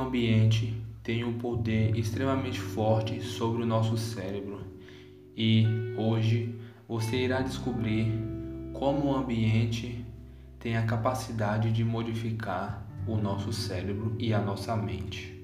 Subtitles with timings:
[0.00, 4.60] Ambiente tem um poder extremamente forte sobre o nosso cérebro
[5.36, 5.66] e
[5.96, 6.58] hoje
[6.88, 8.06] você irá descobrir
[8.72, 10.04] como o ambiente
[10.58, 15.38] tem a capacidade de modificar o nosso cérebro e a nossa mente.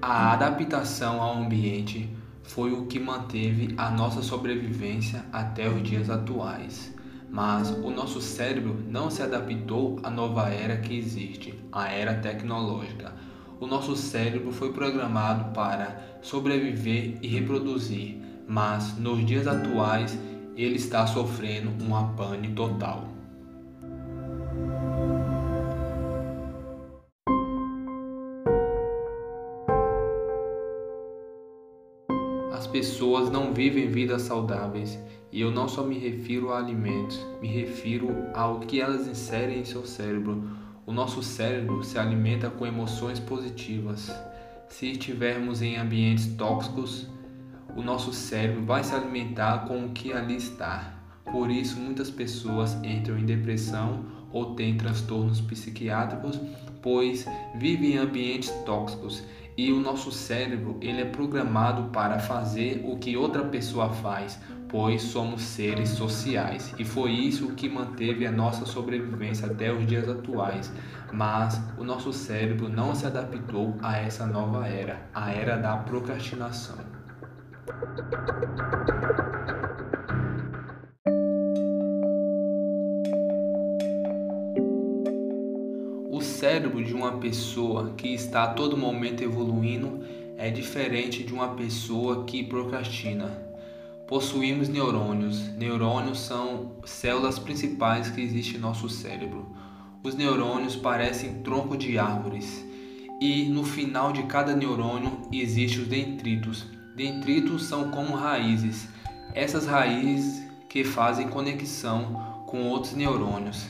[0.00, 2.08] A adaptação ao ambiente
[2.44, 6.94] foi o que manteve a nossa sobrevivência até os dias atuais.
[7.28, 13.12] Mas o nosso cérebro não se adaptou à nova era que existe, a era tecnológica.
[13.58, 20.16] O nosso cérebro foi programado para sobreviver e reproduzir, mas nos dias atuais
[20.56, 23.13] ele está sofrendo uma pane total.
[32.64, 34.98] As pessoas não vivem vidas saudáveis
[35.30, 39.64] e eu não só me refiro a alimentos, me refiro ao que elas inserem em
[39.66, 40.48] seu cérebro.
[40.86, 44.10] O nosso cérebro se alimenta com emoções positivas.
[44.66, 47.06] Se estivermos em ambientes tóxicos,
[47.76, 50.94] o nosso cérebro vai se alimentar com o que ali está.
[51.30, 56.40] Por isso, muitas pessoas entram em depressão ou têm transtornos psiquiátricos,
[56.80, 57.26] pois
[57.56, 59.22] vivem em ambientes tóxicos
[59.56, 65.02] e o nosso cérebro ele é programado para fazer o que outra pessoa faz, pois
[65.02, 70.72] somos seres sociais e foi isso que manteve a nossa sobrevivência até os dias atuais.
[71.12, 76.76] Mas o nosso cérebro não se adaptou a essa nova era, a era da procrastinação.
[86.54, 90.04] Cérebro de uma pessoa que está a todo momento evoluindo
[90.38, 93.26] é diferente de uma pessoa que procrastina.
[94.06, 95.48] Possuímos neurônios.
[95.56, 99.48] Neurônios são células principais que existem em nosso cérebro.
[100.04, 102.64] Os neurônios parecem tronco de árvores
[103.20, 106.66] e no final de cada neurônio existem os dendritos.
[106.94, 108.86] Dendritos são como raízes.
[109.34, 113.66] Essas raízes que fazem conexão com outros neurônios.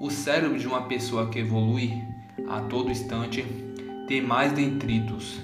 [0.00, 2.00] O cérebro de uma pessoa que evolui
[2.46, 3.44] a todo instante,
[4.06, 5.38] tem mais detritos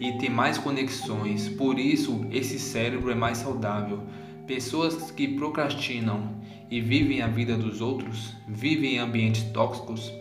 [0.00, 1.48] e tem mais conexões.
[1.48, 4.02] Por isso, esse cérebro é mais saudável.
[4.46, 6.40] Pessoas que procrastinam
[6.70, 10.12] e vivem a vida dos outros, vivem em ambientes tóxicos,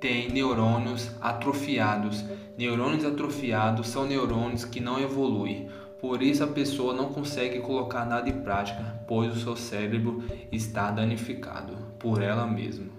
[0.00, 2.24] têm neurônios atrofiados.
[2.56, 5.68] Neurônios atrofiados são neurônios que não evoluem.
[6.00, 10.22] Por isso a pessoa não consegue colocar nada em prática, pois o seu cérebro
[10.52, 12.97] está danificado por ela mesma.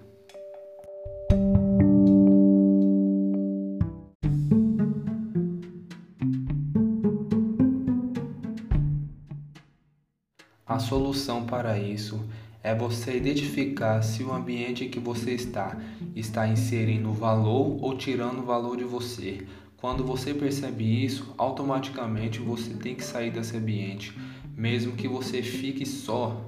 [10.70, 12.24] A solução para isso
[12.62, 15.76] é você identificar se o ambiente em que você está
[16.16, 19.48] está inserindo valor ou tirando valor de você.
[19.78, 24.16] Quando você percebe isso, automaticamente você tem que sair desse ambiente,
[24.56, 26.40] mesmo que você fique só.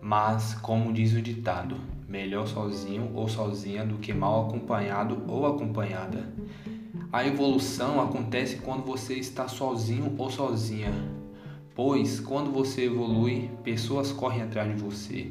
[0.00, 1.76] Mas, como diz o ditado,
[2.08, 6.32] melhor sozinho ou sozinha do que mal acompanhado ou acompanhada.
[7.12, 11.17] A evolução acontece quando você está sozinho ou sozinha,
[11.78, 15.28] Pois quando você evolui, pessoas correm atrás de você,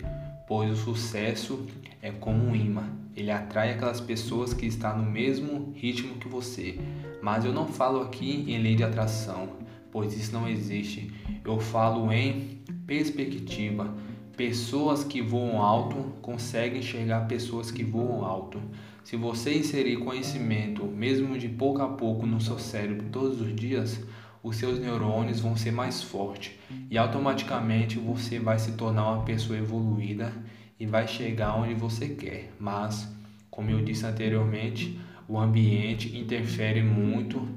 [0.48, 1.68] pois o sucesso
[2.02, 2.86] é como um imã.
[3.18, 6.80] Ele atrai aquelas pessoas que estão no mesmo ritmo que você.
[7.22, 9.58] Mas eu não falo aqui em lei de atração,
[9.92, 11.12] pois isso não existe.
[11.44, 13.94] Eu falo em perspectiva.
[14.38, 18.62] Pessoas que voam alto conseguem enxergar pessoas que voam alto.
[19.04, 24.00] Se você inserir conhecimento, mesmo de pouco a pouco, no seu cérebro todos os dias,
[24.44, 26.54] os seus neurônios vão ser mais fortes
[26.90, 30.32] e automaticamente você vai se tornar uma pessoa evoluída
[30.80, 32.54] e vai chegar onde você quer.
[32.60, 33.08] Mas,
[33.50, 37.48] como eu disse anteriormente, o ambiente interfere muito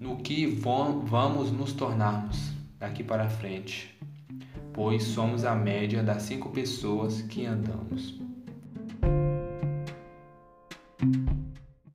[0.00, 3.96] no que vamos nos tornarmos daqui para frente,
[4.72, 8.25] pois somos a média das cinco pessoas que andamos.